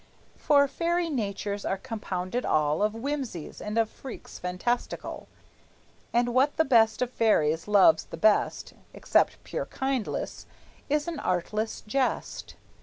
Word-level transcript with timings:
For 0.35 0.67
fairy 0.67 1.11
natures 1.11 1.63
are 1.63 1.77
compounded 1.77 2.43
all 2.43 2.81
Of 2.81 2.93
whimsies 2.95 3.61
and 3.61 3.77
of 3.77 3.87
freaks 3.87 4.39
fantastical, 4.39 5.27
And 6.11 6.33
what 6.33 6.57
the 6.57 6.65
best 6.65 7.03
of 7.03 7.11
fairies 7.11 7.67
loves 7.67 8.05
the 8.05 8.17
best 8.17 8.73
(Except 8.95 9.43
pure 9.43 9.67
kindness) 9.67 10.47
is 10.89 11.07
an 11.07 11.19
artless 11.19 11.81
jest. 11.85 12.55